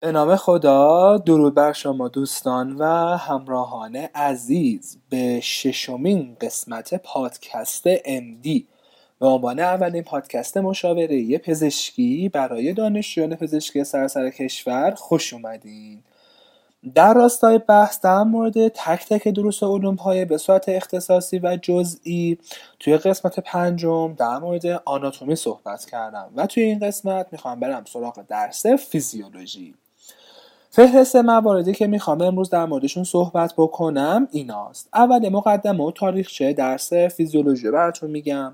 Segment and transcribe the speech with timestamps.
[0.00, 2.84] به نام خدا درود بر شما دوستان و
[3.16, 4.98] همراهان عزیز.
[5.10, 8.62] به ششمین قسمت پادکست MD
[9.20, 16.02] به عنوان اولین پادکست مشاوره پزشکی برای دانشجویان پزشکی سراسر کشور خوش اومدین.
[16.94, 22.38] در راستای بحث در مورد تک تک دروس علوم های به صورت اختصاصی و جزئی
[22.80, 26.30] توی قسمت پنجم در مورد آناتومی صحبت کردم.
[26.36, 29.74] و توی این قسمت می‌خوام برم سراغ درس فیزیولوژی.
[30.78, 34.88] فهرست مواردی که می‌خوام امروز در موردشون صحبت بکنم ایناست.
[34.94, 38.52] اول مقدمه و تاریخچه درس فیزیولوژی براتون میگم.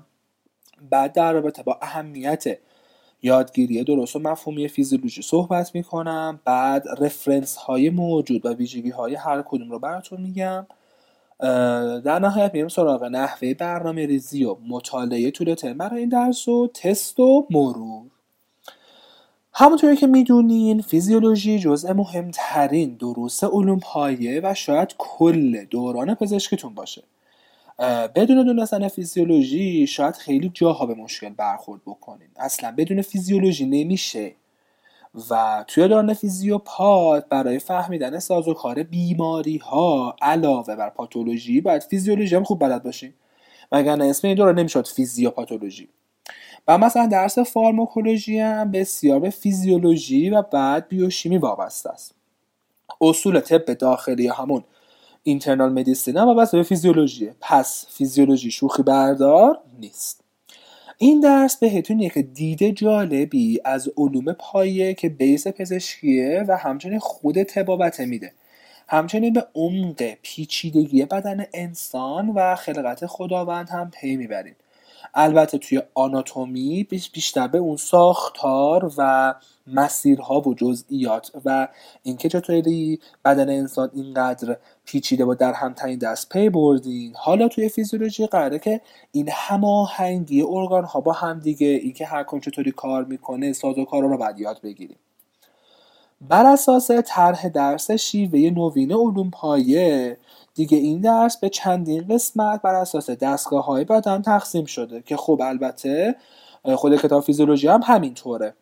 [0.89, 2.43] بعد در رابطه با اهمیت
[3.21, 6.39] یادگیری درست و مفهومی فیزیولوژی صحبت می‌کنم.
[6.45, 10.67] بعد رفرنس های موجود و ویژگی های هر کدوم رو براتون میگم.
[12.05, 15.77] در نهایت میریم سراغ نحوه برنامه ریزی و مطالعه طول ترم.
[15.77, 18.14] برای این درس و تست و مرور.
[19.57, 27.03] همونطوری که می‌دونین فیزیولوژی جزء مهمترین دروس علوم پایه و شاید کل دوران پزشکتون باشه.
[28.15, 32.27] بدون دونستن فیزیولوژی شاید خیلی جاها به مشکل برخورد بکنین.
[32.37, 34.35] اصلا بدون فیزیولوژی نمیشه.
[35.29, 42.43] و توی دوران فیزیوپات برای فهمیدن سازوکار بیماری ها علاوه بر پاتولوژی باید فیزیولوژی هم
[42.43, 43.13] خوب بلد باشین.
[43.71, 45.89] وگرنه اسم این دوران نمی‌شد فیزیوپاتولوژی.
[46.67, 52.15] و مثلا درس فارماکولوژی هم بسیار به فیزیولوژی و بعد بیوشیمی وابسته است.
[53.01, 54.63] اصول طب داخلی همون
[55.23, 57.35] اینترنال مدیسین هم وابسته به فیزیولوژیه.
[57.41, 60.21] پس فیزیولوژی شوخی بردار نیست.
[60.97, 67.43] این درس بهتون یک دیده جالبی از علوم پایه که بیس پزشکیه و همچنین خود
[67.43, 68.33] تبابته میده.
[68.87, 74.55] همچنین به عمق پیچیدگی بدن انسان و خلقت خداوند هم پی می‌بریم.
[75.15, 79.33] البته توی آناتومی بیشتر به اون ساختار و
[79.67, 81.67] مسیرها و جزئیات و
[82.03, 87.13] اینکه چطوری بدن انسان اینقدر پیچیده و در همتنین دست پی بردین.
[87.15, 88.81] حالا توی فیزیولوژی قراره که
[89.11, 93.85] این هماهنگی ارگان ها با هم دیگه اینکه هر کن چطوری کار می‌کنه ساز و
[93.85, 94.97] کار رو باید یاد بگیریم.
[96.29, 100.17] بر اساس طرح درس شیوه نوین علوم پایه
[100.55, 105.41] دیگه این درس به چندین قسمت بر اساس دستگاه های بدن تقسیم شده که خب
[105.43, 106.15] البته
[106.75, 108.53] خود کتاب فیزیولوژی هم همینطوره.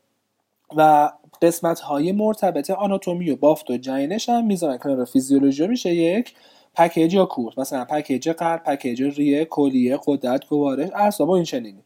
[0.75, 4.77] و قسمت های مرتبط آناتومی و بافت و جینش هم می‌ذارن.
[4.77, 6.33] کنار فیزیولوژی میشه یک
[6.75, 11.82] پکیج یا کورس مثلا پکیج قلب پکیج ریه کلیه قدرت گوارش اعصاب و این چنینی.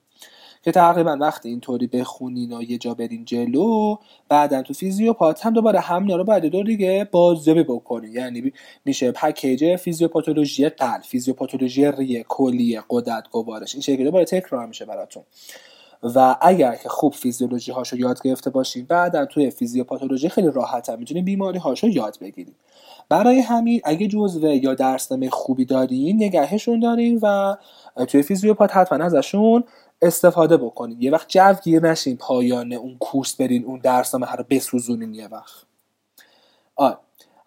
[0.68, 3.96] که تقریبا وقتی اینطوری بخونین و یه جا برین جلو
[4.30, 8.12] بعدا تو فیزیوپات هم دوباره هم رو بعد دو دیگه بازیابی بکنین.
[8.12, 8.54] یعنی
[8.86, 13.76] میشه پکیج فیزیوپاتولوژی قلب فیزیوپاتولوژی ریه کلیه قدرت گوارش.
[13.76, 15.24] این شکلی دوباره تکرار میشه براتون.
[16.04, 21.00] و اگر که خوب فیزیولوژی هاشو یاد گرفته باشین بعدا توی فیزیوپاتولوژی خیلی راحت هم
[21.00, 22.56] می‌تونین بیماری هاشو یاد بگیرید
[23.10, 27.56] برای همین اگه جزوه یا درسنامه خوبی دارین نگهشون دارین و
[28.08, 29.64] توی فیزیوپات حتما ازشون
[30.02, 35.14] استفاده بکنید یه وقت جو گیر نشین پایان اون کورس برین اون درسنامه رو بسوزونین
[35.14, 35.66] یه وقت.
[36.76, 37.00] آه.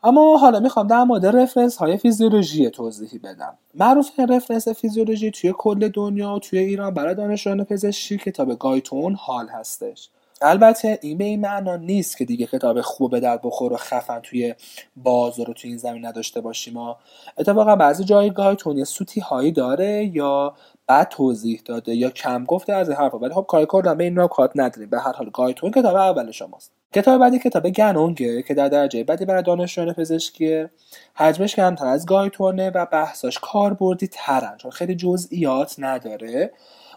[0.03, 3.59] اما حالا می‌خوام در مورد reference های فیزیولوژی توضیحی بدم.
[3.75, 9.49] معروف reference فیزیولوژی توی کل دنیا و توی ایران برای دانشجویان پزشکی کتاب گایتون حال
[9.49, 10.11] هستش.
[10.43, 14.21] البته این به این معنا نیست که دیگه کتاب خوب به درد بخور و خفن
[14.21, 14.55] توی
[14.97, 16.99] بازار رو توی این زمینه نداشته باشیم ما
[17.39, 20.55] اتفاقا بعضی جای گایتون یه سوتی هایی داره یا
[20.91, 23.19] بعد توضیح داده یا کم گفته از این حرفا.
[23.19, 24.91] ولی خب کار کردن به این را کات نداریم.
[24.91, 26.73] به هر حال گایتون کتاب اول شماست.
[26.95, 30.71] کتاب بعدی کتاب گانونگه که در درجه بعدی برای دانشجویان پزشکیه.
[31.15, 36.53] حجمش کمتر از گایتونه و بحثاش کاربردی ترن چون خیلی جزئیات نداره.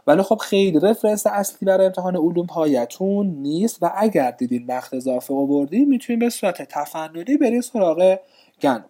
[0.07, 5.33] ولی خب خیلی رفرنس اصلی برای امتحان علوم پایتون نیست و اگر دیدین وقت اضافه
[5.33, 8.19] آوردین می‌تونین به صورت تفننی برین سراغ
[8.61, 8.83] گنونگ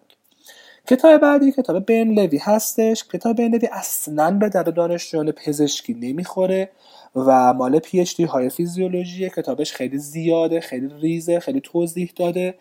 [0.86, 3.04] کتاب بعدی کتاب بن لوی هستش.
[3.04, 6.70] کتاب بن لوی اصلا به درد دانشجویان پزشکی نمی‌خوره
[7.16, 9.30] و مال پی اچ دی های فیزیولوژی.
[9.30, 12.54] کتابش خیلی زیاده خیلی ریزه خیلی توضیح داده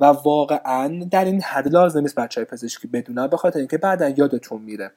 [0.00, 4.08] و واقعا در این حد لازم نیست بچه های پزشکی بدونن به خاطر اینکه بعدا
[4.08, 4.90] یادتون میره.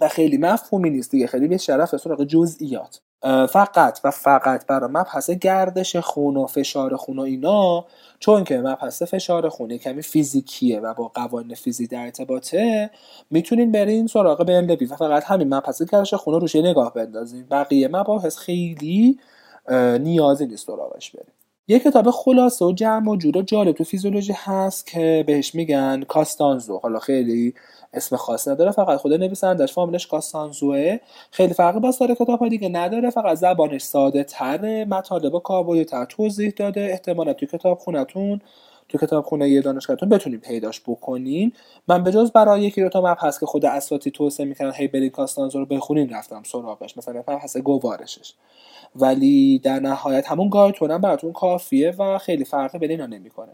[0.00, 1.26] و خیلی مفهومی نیست دیگه.
[1.26, 3.00] خیلی به شرف سراغ جزئیات.
[3.48, 7.86] فقط و فقط برای مبحث گردش خون و فشار خون و اینا
[8.18, 12.90] چون که مبحث فشار خون کمی فیزیکیه و با قوانین فیزیک در ارتباطه
[13.30, 17.46] می‌تونین برین سراغ برلبی و فقط همین مبحث گردش خون رو روش نگاه بندازین.
[17.50, 19.18] بقیه مباحث خیلی
[19.98, 21.32] نیازی نیست سراغش بریم
[21.68, 26.78] یه کتاب خلاصه و جمع و جورا جالب تو فیزیولوژی هست که بهش میگن کاستانزو.
[26.78, 27.54] حالا خیلی
[27.94, 30.98] اسم خاص نداره فقط خود نویسندش فامیلش کاستانزوه.
[31.30, 35.84] خیلی فرقی با سایر کتاب های دیگه نداره فقط زبانش ساده تره مطالب و کاربردی
[35.84, 38.40] تر توضیح داده احتمالا توی کتاب خونتون
[38.88, 41.52] تو کتابخونه یه دانشگاهتون بتونین پیداش بکنین.
[41.88, 45.12] من به جز برای یکی دو تا مبحث که خود اساتی توصیه می‌کنن هی برید
[45.12, 46.98] کاستانزا رو بخونین رفتم سراغش.
[46.98, 48.34] مثلا مبحث گوارشش.
[48.96, 53.52] ولی در نهایت همون گایتون براتون کافیه و خیلی فرقی بین اینا نمی‌کنه.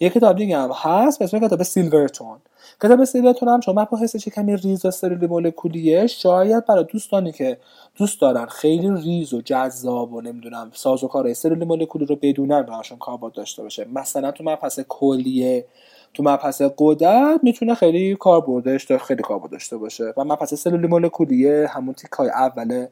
[0.00, 2.38] یه کتاب دیگه هم هست به کتاب سیلورتورن.
[2.82, 7.58] کتاب سیلورتورن هم چون مباحثش کمی ریز و مولکولیه شاید برای دوستانی که
[7.96, 12.62] دوست دارن خیلی ریز و جذاب و نمی‌دونم ساز و کار سلولی مولکولی رو بدونن
[12.62, 13.86] براشون کاربرد داشته باشه.
[13.92, 15.66] مثلا تو مبحث کلیه
[16.14, 20.14] تو مبحث قدرت می‌تونه خیلی کاربردش خیلی کاربرد داشته باشه.
[20.16, 22.86] و مبحث سلولی مولکولیه همون تیکای اول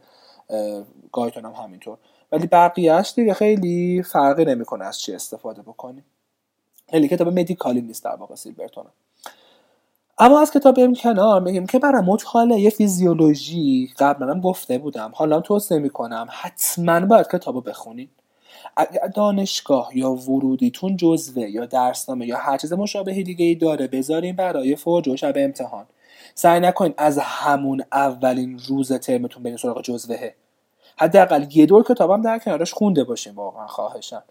[1.13, 1.99] گایتون هم همینطور.
[2.33, 6.05] ولی بقیهش دیگه خیلی فرقی نمی‌کنه از چی استفاده بکنیم
[6.93, 8.85] خیلی کتاب مدیکالی نیست در واقع سیلبرتون.
[10.19, 15.13] اما از کتاب این کنار میگیم که برای مطالعه فیزیولوژی قبلا هم گفته بودم.
[15.15, 18.11] حالا توصیه می‌کنم حتما باید کتاب بخونید
[18.77, 24.37] اگر دانشگاه یا ورودیتون جزوه یا درسنامه یا هر چیز مشابه دیگه ای داره بذارین
[24.37, 25.87] برای فوج و شب امتحان.
[26.35, 30.35] سعی نکنید از همون اولین روز ترمتون برین سراغ جزوهه.
[30.97, 34.23] حداقل یه دور کتابم در کنارش خونده باشین واقعا خواهشم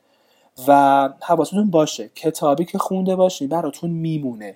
[0.67, 4.55] و حواستون باشه کتابی که خونده باشین براتون میمونه.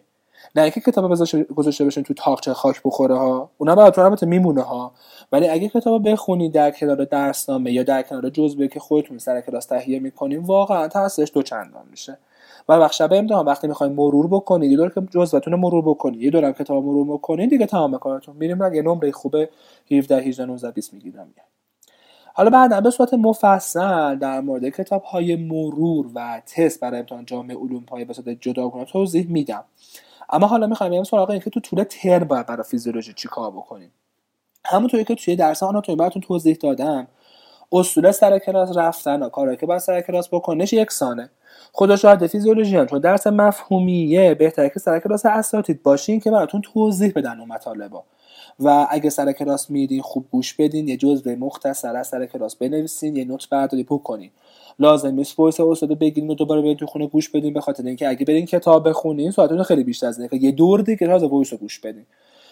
[0.56, 1.10] نه اینکه کتاب
[1.56, 3.50] گذاشته باشین تو تاقچه خاک بخوره ها.
[3.58, 4.92] اونا براتون البته میمونه ها.
[5.32, 9.66] ولی اگه کتاب بخونید در کنار درسنامه یا در کنار جزوه که خودتون سر کلاس
[9.66, 12.18] تهیه می‌کنین واقعا تاثیرش دو چندان میشه.
[12.70, 16.30] و وقت شب امتحان وقتی می‌خواین مرور بکنید یه دور که جزوتون مرور بکنید یه
[16.30, 18.74] دورم کتاب مرور بکنید دیگه تمام کارتون میریم.
[18.74, 19.50] یه نمره خوبه
[19.92, 21.34] 17 18 19 20 می‌گیرم.
[22.38, 27.58] حالا بعدا به صورت مفصل در مورد کتاب های مرور و تست برای امتحان جامعه
[27.58, 29.64] علوم پایه به صورت جداگانه توضیح میدم.
[30.30, 33.92] اما حالا می‌خوایم بریم سراغ اینکه تو طول ترم باید برای فیزیولوژی چیکار بکنیم.
[34.66, 37.08] همونطوری که توی درس آناتومی براتون توضیح دادم
[37.72, 41.30] اصول سر کلاس رفتن و کارهایی که باید سر کلاس بکنین یکسانه.
[41.74, 46.62] خدا شاهد فیزیولوژی هم چون درس مفهومیه بهتره که سر کلاس اساتید باشین که براتون
[46.62, 48.04] توضیح بدن اون مطالبا
[48.60, 53.16] و اگه سر کلاس میرین خوب گوش بدین یه جزء مختصر از سر کلاس بنویسین
[53.16, 54.30] یه note برداری بکنین.
[54.80, 58.10] لازم نیست voice استاد بگیرین و دوباره برین تو خونه گوش بدین به خاطر اینکه
[58.10, 61.60] اگه برین کتاب بخونین ساعتتون خیلی بیشتر از اینه یه دور دیگه تازه voice رو
[61.60, 62.06] گوش بدین.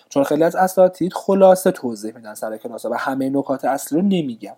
[0.10, 4.56] چون خیلی از اساتید خلاصه توضیح میدن سر کلاس و همه نکات اصلی رو نمیگن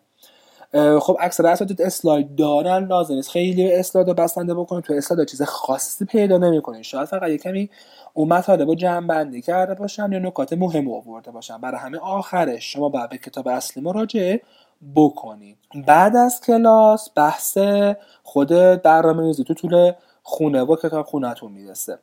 [1.01, 3.29] خب اکثر اساتید اسلاید دارن لازم نیست.
[3.29, 4.83] خیلی اسلاید بسنده بکنید.
[4.83, 7.69] تو اسلاید چیز خاصی پیدا نمی‌کنین شاید فقط یه کمی
[8.13, 11.57] اون مطالب رو جمع بندی کرده باشن یا نکات مهم آورده باشن.
[11.61, 14.41] برای همه آخرش شما باید به کتاب اصلی مراجعه
[14.95, 15.57] بکنید.
[15.87, 17.57] بعد از کلاس بحث
[18.23, 18.49] خود
[18.83, 19.91] برنامه ریزی تو طول
[20.23, 21.99] خونه و کتاب خونتون می‌رسه.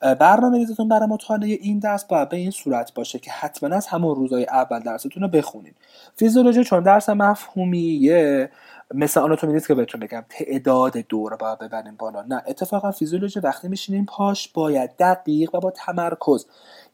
[0.00, 4.16] برنامه ریزتون برای مطالعه این درس باید به این صورت باشه که حتما از همون
[4.16, 5.76] روزای اول درستون رو بخونید
[6.16, 8.50] فیزیولوژی چون درس مفهومیه
[8.94, 12.22] مثل آناتومی نیست که بهتون بگم تعداد دور باید ببریم بالا.
[12.22, 16.46] نه اتفاقا فیزیولوژی وقتی میشینیم پاش باید دقیق و با تمرکز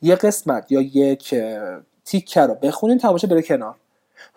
[0.03, 1.35] یه قسمت یا یک
[2.05, 3.77] تیکه رو بخونین تموم شه بره کنار.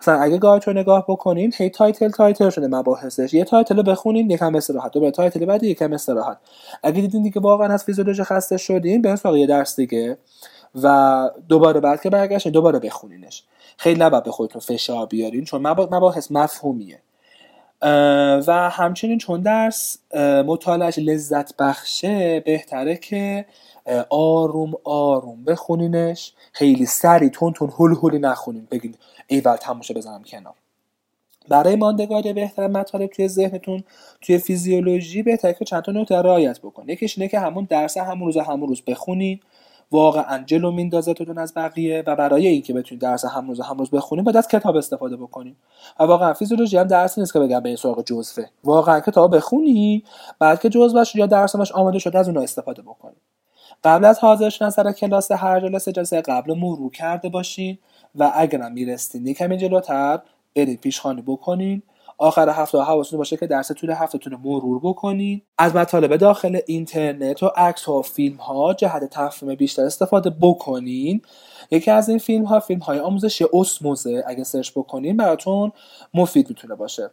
[0.00, 3.34] مثلا اگه گایتون رو نگاه بکنین هی title title شده مباحثش.
[3.34, 4.92] یه title بخونین یکم استراحت.
[4.92, 6.38] دوباره title بعد یکم استراحت.
[6.82, 10.18] اگه دیدین دیگه واقعا از فیزیولوژی خسته شدین به سراغ یه درس دیگه.
[10.82, 13.44] و دوباره بعد که برگشتین دوباره بخونینش.
[13.76, 17.02] خیلی نباید به خودتون فشار بیارین چون مباحث مفهومیه.
[18.46, 19.98] و همچنین چون درس
[20.46, 23.46] مطالعهش لذت بخشه بهتره که
[24.10, 26.32] آروم آروم بخونینش.
[26.52, 28.68] خیلی سری تون تون هول هولی نخونین.
[28.70, 28.94] بگین
[29.26, 30.54] ایول تموشه بزنم کنار.
[31.48, 33.84] برای ماندگاری بهتر مطالب توی ذهنتون
[34.20, 38.26] توی فیزیولوژی بهتره که چند تا نکته رعایت بکنید یکیش اینه که همون درس همون
[38.26, 39.40] روز همون روز بخونین.
[39.92, 44.24] واقعا جلو میندازتتون از بقیه و برای اینکه بتونید درس هم روز هم روز بخونید
[44.24, 45.56] باید از کتاب استفاده بکنید
[46.00, 48.44] و واقعا فیزیولوژی هم درس نیست که بگم به این سراغ جزوه.
[48.64, 50.04] واقعا کتاب بخونی
[50.38, 53.16] بعد که جزوهش یا درسش آماده شده از اونها استفاده بکنید
[53.84, 57.78] قبل از حاضر شدن سر کلاس هر جلسه جلسه قبل مرور کرده باشین
[58.14, 60.20] و اگرم میرستین یکمی جلوتر
[60.56, 61.82] برید پیشخانی بکنین.
[62.18, 67.42] آخر هفته حواستون باشه که درس طول هفتهتون رو مرور بکنید از مطالب داخل اینترنت
[67.42, 71.22] و عکس ها و فیلم ها جهت تفهیم بیشتر استفاده بکنین.
[71.70, 74.24] یکی از این فیلم ها فیلم های آموزشی اسموزه.
[74.26, 75.72] اگه سرچ بکنین براتون
[76.14, 77.10] مفید می‌تونه باشه.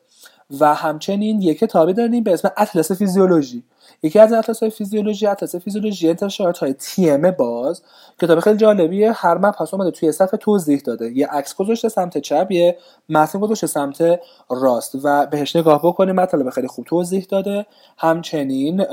[0.60, 3.64] و همچنین یک کتابی داریم به اسم اطلس فیزیولوژی.
[4.04, 7.82] یکی از اطلس های فیزیولوژی اطلس فیزیولوژی انتشارات های تی ام باز
[8.22, 11.12] کتاب خیلی جالبیه هر مبحث اومده توی صفحه توضیح داده.
[11.12, 12.78] یه عکس گذاشته سمت چپ یه
[13.10, 14.20] متن گذاشته سمت
[14.50, 17.66] راست و بهش نگاه بکنیم مطالب خیلی خوب توضیح داده.
[17.98, 18.84] همچنین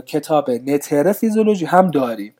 [0.00, 2.34] کتاب نتر فیزیولوژی هم داریم.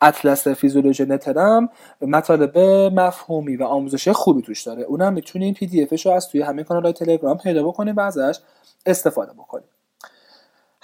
[0.00, 1.68] اطلس فیزیولوژی نترم
[2.00, 2.58] مطالب
[3.00, 4.82] مفهومی و آموزشی خوبی توش داره.
[4.82, 8.38] اونم می‌تونین پی دی رو از توی همه کانال تلگرام پیدا بکنیم و ازش
[8.86, 9.68] استفاده بکنیم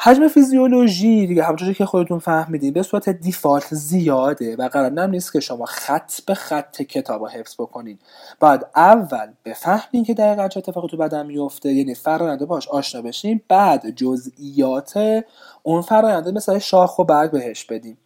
[0.02, 5.40] حجم فیزیولوژی دیگه همونجوری که خودتون فهمیدین به صورت دیفالت زیاده و قرار نیست که
[5.40, 7.98] شما خط به خط کتاب حفظ بکنین.
[8.40, 13.40] بعد اول بفهمین که دقیقا چه اتفاقی تو بدن میفته یعنی فرآینده باش آشنا بشین.
[13.48, 15.22] بعد جزئیات
[15.62, 17.98] اون فراینده مثل شاخ و برگ بهش بدیم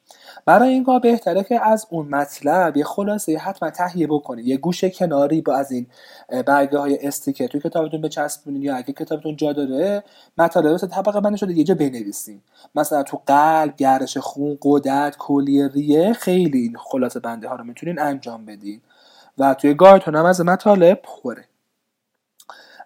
[0.45, 4.47] برای این کار بهتره که از اون مطلب یه خلاصه حتما تهیه بکنید.
[4.47, 5.87] یه گوشه کناری با از این
[6.47, 10.05] برگه های استیکر توی کتابتون بچسبونید یا اگه کتابتون جا داره
[10.39, 12.41] مطالب طبقه بندی شده یه جا بنویسین.
[12.75, 17.99] مثلا تو قلب گرش خون قدرت کلیه ریه خیلی این خلاصه بنده ها رو می‌تونین
[17.99, 18.81] انجام بدین.
[19.39, 21.45] و توی گایتون هم از مطالب پره.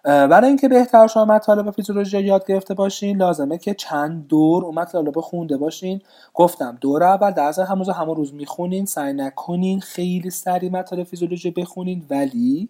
[0.03, 5.19] برای اینکه بهتر شما مطالب فیزیولوژی یاد گرفته باشین لازمه که چند دور اون مطالب
[5.19, 6.01] خونده باشین.
[6.33, 11.51] گفتم دور اول درس همون روز همون روز می‌خونین سعی نکنین خیلی سریع مطالب فیزیولوژی
[11.51, 12.05] بخونین.
[12.09, 12.69] ولی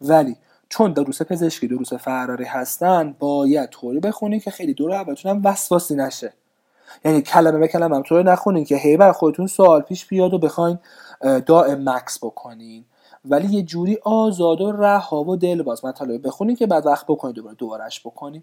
[0.00, 0.36] ولی
[0.68, 5.94] چون دروس پزشکی دروس فراری هستن باید طوری بخونین که خیلی دور اولتون هم وسواسی
[5.94, 6.32] نشه.
[7.04, 10.38] یعنی کلمه به کلمه هم طوری نخونین که هی بر خودتون سوال پیش بیاد و
[10.38, 10.78] بخواین
[11.46, 12.84] دائم مکس بکنین.
[13.28, 17.54] ولی یه جوری آزاد و رها و دلباز مطالب بخونید که بعد وقت بکنید دوباره
[17.54, 18.42] دوبارش بکنید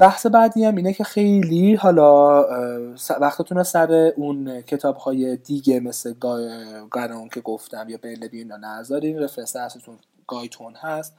[0.00, 2.44] بحث بعدی هم اینه که خیلی حالا
[3.20, 6.14] وقتتون سر اون کتاب های دیگه مثل
[6.90, 9.18] گارون که گفتم یا بیلبی اینا نذارین.
[9.18, 11.14] رفرنس اصلتون گایتون هست.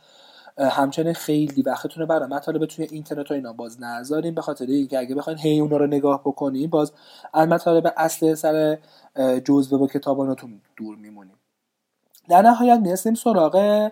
[0.57, 4.99] همچنین خیلی وقتتون رو برای مطالب توی اینترنت و اینا باز نذارین به خاطر اینکه
[4.99, 6.93] اگه بخواین هی اونا رو نگاه بکنین باز
[7.33, 8.77] از مطالب اصل سر
[9.45, 11.35] جزوه و کتابانتون دور میمونیم.
[12.29, 13.89] در نهایت می‌رسیم سراغ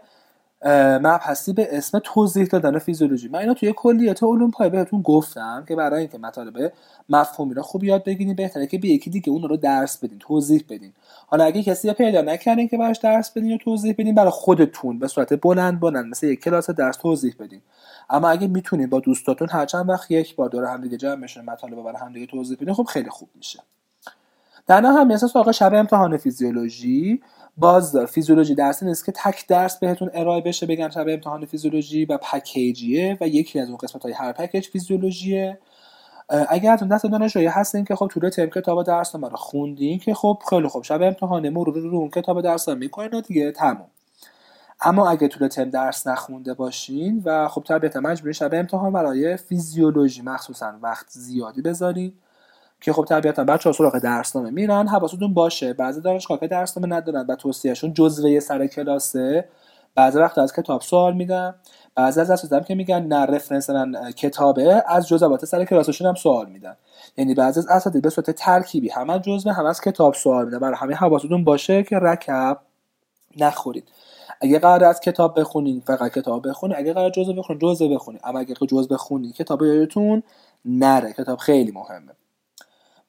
[1.02, 3.28] مبحثی به اسم توضیح دادن فیزیولوژی.
[3.28, 6.74] من اینا توی کلیت علوم پای بهتون گفتم که برای اینکه مطالب
[7.10, 10.66] مفهومی رو خوب یاد بگیرین بهتره که به یکی دیگه اون رو درس بدین توضیح
[10.70, 10.94] بدین.
[11.28, 15.08] حالا اگه کسی پیدا نکردین که براش درس بدین و توضیح بدین برای خودتون به
[15.08, 17.62] صورت بلند بلند مثل یک کلاس درس توضیح بدین.
[18.10, 21.44] اما اگه می‌تونین با دوستاتون هر چند وقت یک بار دور هم دیگه جمع بشین
[21.46, 23.60] مطالب برای هم دیگه توضیح بدین خب خیلی خوب میشه.
[24.68, 27.22] در نهایت سراغ شب امتحان فیزیولوژی.
[27.58, 32.18] باز فیزیولوژی درسی نیست که تک درس بهتون ارائه بشه بگم شب امتحان فیزیولوژی و
[32.18, 35.60] پکیجیه و یکی از اون قسمت های هر پکیج فیزیولوژیه.
[36.50, 40.40] اگر اون دست دانشجویی هستین که خب طول ترم کتاب درس رو خوندین که خب
[40.50, 40.84] خیلی خوب.
[40.84, 43.88] شب امتحان مرور رو اون کتاب درس می‌کنین و دیگه تموم.
[44.82, 50.22] اما اگه طول ترم درس نخونده باشین و خب طبیعتا مجبوری شب امتحان برای فیزیولوژی
[50.22, 52.14] مخصوصا وقت زیادی بذارین.
[52.84, 55.74] که خب طبیعتا بچه ها سراغ درسنامه میرن حواستون باشه.
[55.74, 59.50] بعضی دانشگاه که درسنامه ندارن و توصیهشون جزوه سر کلاسه
[59.96, 61.56] بعضی وقت از کتاب سوال میدن
[61.96, 66.50] بعضی از اساتید که میگن نه رفرنس من کتابه از جزوات سر کلاسشون هم سوال
[66.50, 66.76] میدن.
[67.18, 70.60] یعنی بعضی از اساتید به صورت ترکیبی هم از جزوه هم از کتاب سوال میدن.
[70.60, 72.60] برای همه حواستون باشه که رکب
[73.38, 73.88] نخورید.
[74.42, 76.78] اگه قرار از کتاب بخونین فقط کتاب بخونین.
[76.78, 78.22] اگه قرار جزوه بخونین جزوه بخونین.
[78.24, 80.24] اما اگه جزوه بخونین کتاب یادتون
[80.66, 81.14] نره.
[81.14, 82.12] کتاب خیلی مهمه.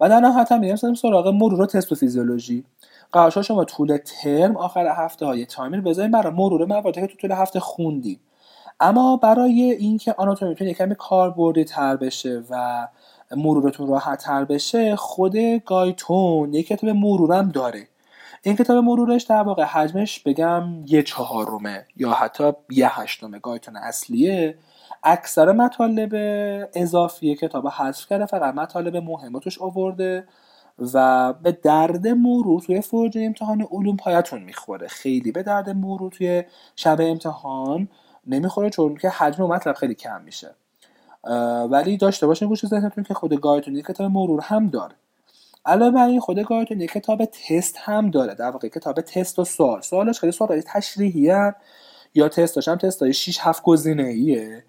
[0.00, 2.64] و در نهایت هم میریم سراغ مرور تست و فیزیولوژی.
[3.12, 7.32] قرار شما طول ترم آخر هفته های تایمر بذاریم برای مرور مواردی که تو طول
[7.32, 8.20] هفته خوندیم.
[8.80, 12.88] اما برای اینکه آناتومیتون یکمی کاربردی تر بشه و
[13.36, 15.36] مرورتون راحت تر بشه خود
[15.66, 17.88] گایتون یک کتاب مرورم داره.
[18.42, 23.38] این کتاب مرورش در واقع حجمش بگم یه چهارمه یا حتی یه هشتمه.
[23.38, 24.58] گایتون اصلیه.
[25.04, 26.10] اکثر مطالب
[26.74, 30.26] اضافی کتاب حذف کرده فقط مطالب مهماتش آورده
[30.94, 34.88] و به درد مرور توی فرجه امتحان علوم پایتون می‌خوره.
[34.88, 36.44] خیلی به درد مرور توی
[36.76, 37.88] شب امتحان
[38.26, 40.54] نمی‌خوره چون که حجم مطلب خیلی کم میشه.
[41.70, 44.94] ولی داشته باشین گوش ذهنتون که خود گایتون کتاب مرور هم داره.
[45.66, 48.34] علاوه بر این خود گایتون یک کتاب تست هم داره.
[48.34, 49.80] در واقع کتاب تست و سوال.
[49.80, 51.52] سوالش خیلی سوال تشریحی
[52.14, 54.64] یا تستاش هم تست های 6 7 گزینه ایه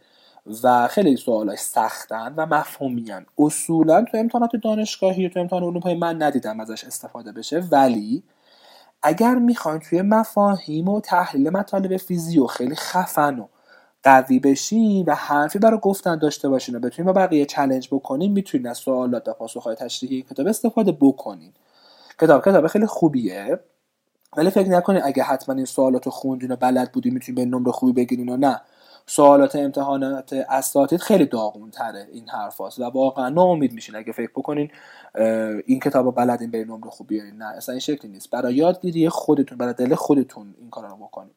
[0.63, 6.59] و خیلی سوالاش سختن و مفهومیان اصولا تو امتحانات دانشگاهی تو امتحان علوم من ندیدم
[6.59, 8.23] ازش استفاده بشه ولی
[9.03, 13.47] اگر می‌خواین توی مفاهیم و تحلیل مطالب فیزیو خیلی خفن و
[14.03, 18.67] قوی بشین و حرفی برای گفتن داشته باشین و بتونین با بقیه چلنج بکنین می‌تونین
[18.67, 21.53] از سوالات و پاسخهای تشریحی کتاب استفاده بکنین.
[22.21, 23.59] کتاب کتاب خیلی خوبیه.
[24.37, 27.71] ولی فکر نکنین اگه حتما این سوالات رو خوندین و بلد بودین می‌تونین یه نمره
[27.71, 28.61] خوبی بگیرین و نه.
[29.07, 33.95] سوالات امتحانات اساتید خیلی داغون تره این حرف و واقعا ناامید میشین.
[33.95, 34.71] اگه فکر بکنین
[35.65, 37.35] این کتاب بلدین یه نمره خوب بیارین.
[37.35, 38.29] نه اصلا این شکلی نیست.
[38.29, 41.33] برای یادگیری خودتون برای دل خودتون این کار رو بکنین.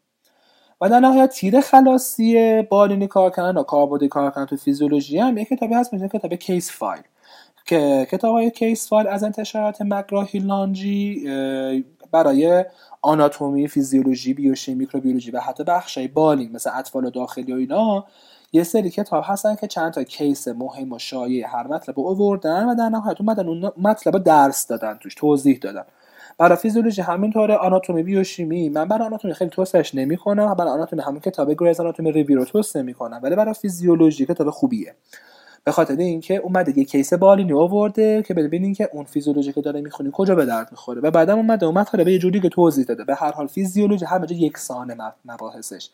[0.80, 5.38] و در نهایت تیر خلاصی بالینی کار کردن و کاربردی کار کردن تو فیزیولوژی هم
[5.38, 7.02] یک کتابی هست مثل کتاب Case Files
[7.66, 11.24] که کتاب های Case Files از انتشارات McGraw-Hill Lange ی
[12.12, 12.64] برای
[13.02, 18.04] آناتومی فیزیولوژی بیوشیمی میکروبیولوژی و حتی بخشای بالینی مثل اطفال داخلی و اینا
[18.52, 22.68] یه سری کتاب هستن که چند تا case مهم و شایع هر مطلب رو آوردن
[22.68, 25.84] و در نهایت اومدن اون مطلب رو درس دادن توش توضیح دادن.
[26.38, 31.52] برای فیزیولوژی همینطوره آناتومی بیوشیمی من برای آناتومی خیلی توصیهش نمی‌کنم برای آناتومی همون کتاب
[31.52, 34.94] Gray's Anatomy Review رو توصیه می‌کنم ولی برای فیزیولوژی کتاب خوبیه.
[35.68, 39.80] به خاطر اینکه اومده یه case بالینی آورده که ببینین که اون فیزیولوژی که داره
[39.80, 41.00] می‌خونی کجا به درد می‌خوره.
[41.00, 43.04] و بعدم اومده اون به یه جوری که توضیح داده.
[43.04, 45.90] به هر حال فیزیولوژی همه جا یکسانه مباحثش.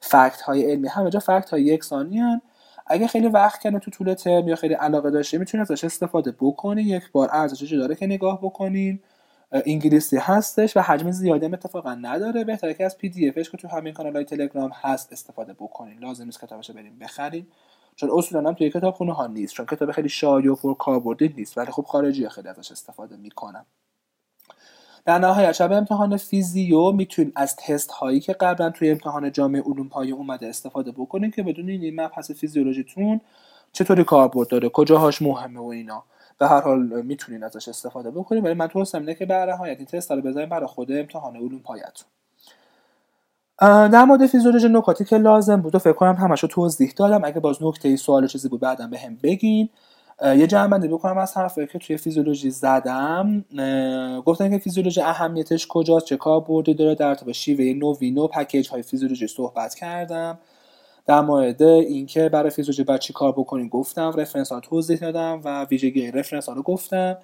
[0.00, 2.40] فکت های علمی همه جا فکت های یکسانی هن.
[2.86, 6.86] اگه خیلی وقت کنه تو طول ترم یا خیلی علاقه داشته می‌تونید ازش استفاده بکنین
[6.86, 9.00] یک بار ارزشش داره که نگاه بکنین.
[9.52, 12.44] انگلیسی هستش و حجم زیادی هم اتفاقا نداره.
[12.44, 15.98] بهتره که از پی دی افش که تو همین کانال های تلگرام هست استفاده بکنین.
[15.98, 17.46] لازم نیست کتابش بریم بخرین.
[17.96, 21.34] چون اصولا هم توی کتاب خونه ها نیست چون کتاب خیلی شایع و پر کاربردی
[21.36, 23.66] نیست ولی خب خارجی خیلی ازش استفاده می‌کنم.
[25.04, 29.88] در نهایت شب امتحان فیزیو می‌تونید از تست هایی که قبلا توی امتحان جامعه علوم
[29.88, 33.20] پایه اومده استفاده بکنید که بدون این مبحث فیزیولوژیتون
[33.72, 36.04] چطوری کاربرد داره کجاهاش مهمه و اینا.
[36.38, 39.86] به هر حال می‌تونین ازش استفاده بکنید ولی من توصیه اینه که به نهایت این
[39.86, 42.08] تست رو بزنید برای خود امتحان علوم پایتون.
[43.60, 47.62] در مورد فیزیولوژی نکاتی که لازم بود و فکر کنم همشو توضیح دادم اگه باز
[47.62, 49.68] نکته ای سوال چیزی بود بعدم به هم بگین
[50.22, 53.44] یه جمع بکنم از حرفی که توی فیزیولوژی زدم.
[54.26, 56.94] گفتن که فیزیولوژی اهمیتش کجاست چه کار برده داره.
[56.94, 60.38] در به شیوه نوین و پکیج های فیزیولوژی صحبت کردم.
[61.06, 65.64] در مورد اینکه برای فیزیولوژی باید چی کار بکنیم گفتم رفرنس ها توضیح دادم و
[65.64, 67.16] ویژگی رفرنس ها رو گفتم.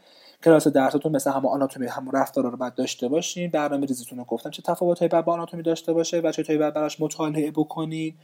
[0.45, 3.51] کلاس درستون مثل همه آناتومی هم رفتار رو باید داشته باشین.
[3.51, 4.51] برنامه ریزیتون رو گفتم.
[4.51, 8.15] چه تفاوتایی باید با آناتومی داشته باشه و چطوری باید براش مطالعه بکنید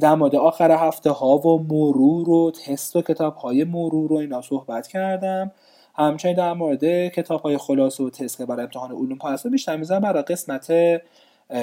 [0.00, 4.42] در مورد آخر هفته ها و مرور و تست و کتاب های مرور رو اینا
[4.42, 5.52] صحبت کردم.
[5.94, 9.46] همچنین در مورد کتاب های خلاصه و تست که برای امتحان علوم هست.
[9.46, 10.72] بیشتر می‌زنم برای قسمت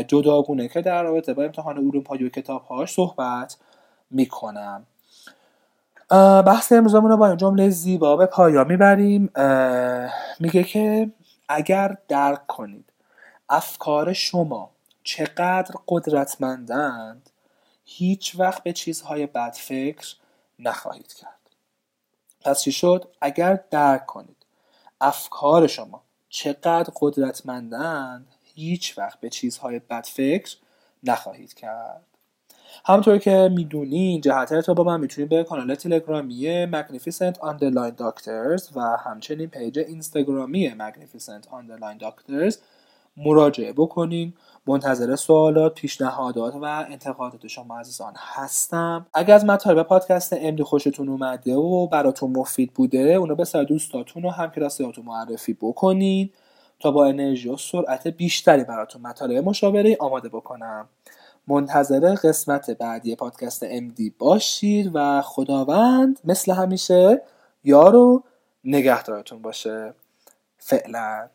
[0.08, 3.58] جداگونه که در رابطه با امتحان علوم پایه و کتاب هاش صحبت
[4.12, 4.86] می‌کنم.
[6.46, 9.32] بحث امروزمون رو با این جمله زیبا به پایا می‌بریم.
[10.40, 11.12] میگه که
[11.50, 12.94] اگر درک کنید
[13.50, 14.72] افکار شما
[15.04, 17.30] چقدر قدرتمندند
[17.86, 20.16] هیچ وقت به چیزهای بد فکر
[20.60, 21.50] نخواهید کرد.
[22.42, 24.46] پس چی شد؟ اگر درک کنید
[25.02, 30.58] افکار شما چقدر قدرتمندند هیچ وقت به چیزهای بد فکر
[31.04, 32.11] نخواهید کرد.
[32.86, 39.48] همونطور که می‌دونین جهت با من می‌تونید به کانال تلگرامی Magnificent Underline Doctors و همچنین
[39.48, 42.56] پیج اینستاگرامی Magnificent Underline Doctors
[43.18, 44.34] مراجعه بکنین.
[44.68, 49.06] منتظر سوالات پیشنهادات و انتقادات شما عزیزان هستم.
[49.14, 54.26] اگر از مطالب پادکست امدی خوشتون اومده و براتون مفید بوده اونو به سر دوستاتون
[54.26, 56.30] و همکلاسیاتون معرفی بکنین
[56.80, 60.90] تا با انرژی و سرعت بیشتری براتون مطالب مشاوره آماده بکنم.
[61.52, 67.22] منتظر قسمت بعدی پادکست امدی باشید و خداوند مثل همیشه
[67.64, 68.24] یارو
[68.64, 69.94] نگهدارتون باشه.
[70.58, 71.30] فعلا.